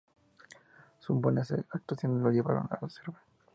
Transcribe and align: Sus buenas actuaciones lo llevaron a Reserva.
Sus 0.97 1.21
buenas 1.21 1.51
actuaciones 1.51 2.23
lo 2.23 2.31
llevaron 2.31 2.67
a 2.71 2.75
Reserva. 2.77 3.21